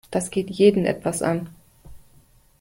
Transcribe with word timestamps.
Das 0.09 0.31
geht 0.31 0.49
jeden 0.49 0.87
etwas 0.87 1.21
an. 1.21 1.51